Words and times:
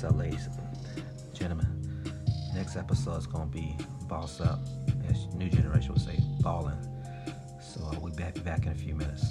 Ladies 0.00 0.46
and 0.46 1.34
gentlemen? 1.34 1.66
Next 2.54 2.76
episode 2.76 3.16
is 3.16 3.26
gonna 3.26 3.46
be 3.46 3.76
boss 4.08 4.40
up, 4.40 4.60
as 5.08 5.26
new 5.34 5.50
generation 5.50 5.92
would 5.92 6.00
say, 6.00 6.20
balling. 6.40 6.78
So 7.60 7.84
uh, 7.84 7.98
we 8.00 8.12
back 8.12 8.42
back 8.44 8.64
in 8.64 8.72
a 8.72 8.74
few 8.76 8.94
minutes. 8.94 9.26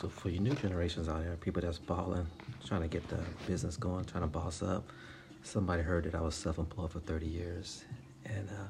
So 0.00 0.08
for 0.08 0.30
your 0.30 0.40
new 0.40 0.54
generations 0.54 1.10
out 1.10 1.22
there, 1.22 1.36
people 1.36 1.60
that's 1.60 1.76
balling, 1.76 2.26
trying 2.64 2.80
to 2.80 2.88
get 2.88 3.06
the 3.10 3.18
business 3.46 3.76
going, 3.76 4.06
trying 4.06 4.22
to 4.22 4.28
boss 4.28 4.62
up. 4.62 4.88
Somebody 5.42 5.82
heard 5.82 6.04
that 6.04 6.14
I 6.14 6.22
was 6.22 6.34
self-employed 6.34 6.92
for 6.92 7.00
30 7.00 7.26
years, 7.26 7.84
and 8.24 8.48
uh, 8.48 8.68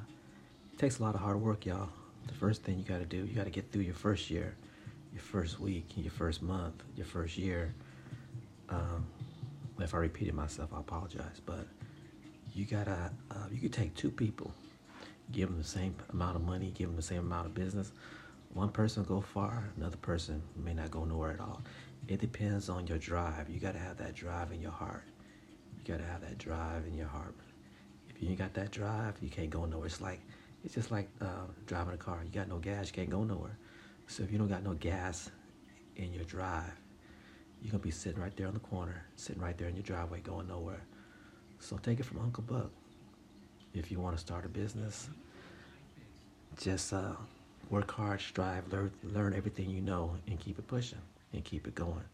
it 0.73 0.79
takes 0.81 0.99
a 0.99 1.05
lot 1.05 1.15
of 1.15 1.21
hard 1.21 1.41
work, 1.41 1.67
y'all. 1.67 1.89
The 2.27 2.35
first 2.35 2.65
thing 2.65 2.79
you 2.79 2.85
got 2.85 2.99
to 2.99 3.05
do, 3.05 3.19
you 3.19 3.37
got 3.37 3.45
to 3.45 3.51
get 3.51 3.71
through 3.71 3.83
your 3.83 3.95
first 3.95 4.29
year, 4.29 4.57
your 5.13 5.23
first 5.23 5.61
week, 5.61 5.93
your 5.95 6.11
first 6.11 6.43
month, 6.43 6.83
your 6.97 7.07
first 7.07 7.39
year. 7.39 7.77
Um, 8.69 9.07
if 9.79 9.95
I 9.95 9.99
repeated 9.99 10.35
myself, 10.35 10.71
I 10.75 10.81
apologize, 10.81 11.41
but 11.47 11.65
you 12.53 12.65
gotta, 12.65 13.13
uh, 13.31 13.47
you 13.53 13.61
could 13.61 13.73
take 13.73 13.95
two 13.95 14.11
people, 14.11 14.53
give 15.31 15.49
them 15.49 15.59
the 15.59 15.65
same 15.65 15.95
amount 16.13 16.35
of 16.35 16.43
money, 16.43 16.73
give 16.75 16.89
them 16.89 16.97
the 16.97 17.03
same 17.03 17.21
amount 17.21 17.47
of 17.47 17.55
business. 17.55 17.93
One 18.53 18.71
person 18.71 19.05
go 19.05 19.21
far, 19.21 19.71
another 19.77 19.97
person 19.97 20.43
may 20.57 20.75
not 20.75 20.91
go 20.91 21.05
nowhere 21.05 21.33
at 21.33 21.41
all. 21.41 21.63
It 22.09 22.21
depends 22.21 22.69
on 22.69 22.87
your 22.87 22.99
drive. 22.99 23.49
You 23.49 23.61
gotta 23.61 23.79
have 23.79 23.97
that 23.99 24.15
drive 24.15 24.51
in 24.51 24.61
your 24.61 24.73
heart. 24.73 25.05
You 25.79 25.95
gotta 25.95 26.09
have 26.09 26.21
that 26.23 26.39
drive 26.39 26.87
in 26.87 26.95
your 26.95 27.07
heart. 27.07 27.35
If 28.09 28.21
you 28.21 28.29
ain't 28.29 28.39
got 28.39 28.53
that 28.55 28.73
drive, 28.73 29.15
you 29.23 29.31
can't 29.31 29.51
go 29.51 29.65
nowhere. 29.67 29.87
It's 29.87 30.01
like, 30.01 30.21
it's 30.65 30.75
just 30.75 30.91
like 30.91 31.09
uh, 31.21 31.47
driving 31.67 31.95
a 31.95 31.97
car. 31.97 32.21
You 32.25 32.31
got 32.31 32.49
no 32.49 32.59
gas, 32.59 32.89
you 32.89 32.93
can't 32.93 33.11
go 33.11 33.23
nowhere. 33.23 33.57
So 34.09 34.25
if 34.25 34.33
you 34.33 34.39
don't 34.39 34.49
got 34.49 34.65
no 34.65 34.75
gas 34.75 35.31
in 35.97 36.13
your 36.13 36.25
drive, 36.25 36.73
you're 37.63 37.71
gonna 37.71 37.83
be 37.83 37.93
sitting 37.93 38.21
right 38.21 38.37
there 38.37 38.49
on 38.49 38.55
the 38.55 38.61
corner, 38.61 39.05
sitting 39.15 39.41
right 39.41 39.57
there 39.57 39.69
in 39.69 39.77
your 39.77 39.85
driveway, 39.85 40.21
going 40.21 40.49
nowhere. 40.49 40.83
So 41.61 41.77
take 41.77 42.01
it 42.01 42.05
from 42.05 42.19
Uncle 42.19 42.43
Buck. 42.43 42.71
If 43.75 43.93
you 43.93 44.01
want 44.01 44.17
to 44.17 44.21
start 44.21 44.45
a 44.45 44.49
business, 44.49 45.09
just 46.59 46.93
uh, 46.93 47.13
work 47.71 47.91
hard, 47.93 48.21
strive, 48.21 48.71
learn, 48.73 48.91
learn 49.05 49.35
everything 49.35 49.71
you 49.71 49.81
know, 49.81 50.17
and 50.27 50.39
keep 50.39 50.59
it 50.59 50.67
pushing 50.67 50.99
and 51.33 51.45
keep 51.45 51.69
it 51.69 51.75
going, 51.75 52.05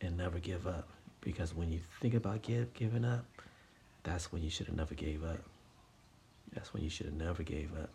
and 0.00 0.16
never 0.16 0.40
give 0.40 0.66
up. 0.66 0.88
Because 1.20 1.54
when 1.54 1.72
you 1.72 1.80
think 2.00 2.14
about 2.14 2.42
give, 2.42 2.74
giving 2.74 3.04
up, 3.04 3.24
that's 4.02 4.32
when 4.32 4.42
you 4.42 4.50
should 4.50 4.66
have 4.66 4.76
never 4.76 4.94
gave 4.94 5.24
up. 5.24 5.38
That's 6.52 6.74
when 6.74 6.82
you 6.82 6.90
should 6.90 7.06
have 7.06 7.14
never 7.14 7.42
gave 7.42 7.70
up. 7.80 7.90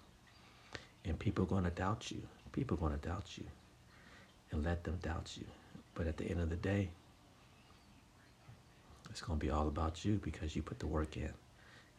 And 1.05 1.19
people 1.19 1.43
are 1.43 1.47
going 1.47 1.65
to 1.65 1.69
doubt 1.69 2.09
you. 2.09 2.21
People 2.53 2.77
are 2.77 2.79
going 2.79 2.97
to 2.97 3.07
doubt 3.07 3.37
you, 3.37 3.43
and 4.51 4.63
let 4.63 4.83
them 4.83 4.97
doubt 5.03 5.37
you. 5.37 5.45
But 5.93 6.07
at 6.07 6.17
the 6.17 6.25
end 6.25 6.39
of 6.39 6.49
the 6.49 6.55
day, 6.55 6.89
it's 9.09 9.21
going 9.21 9.39
to 9.39 9.45
be 9.45 9.51
all 9.51 9.67
about 9.67 10.05
you 10.05 10.19
because 10.23 10.55
you 10.55 10.61
put 10.61 10.79
the 10.79 10.87
work 10.87 11.17
in. 11.17 11.31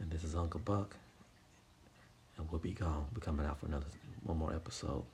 And 0.01 0.11
this 0.11 0.25
is 0.25 0.35
Uncle 0.35 0.61
Buck. 0.61 0.97
And 2.39 2.51
we'll 2.51 2.61
be 2.61 2.73
gone. 2.73 3.07
We're 3.15 3.21
coming 3.21 3.45
out 3.45 3.61
for 3.61 3.67
another 3.67 3.87
one 4.23 4.39
more 4.39 4.55
episode. 4.55 5.05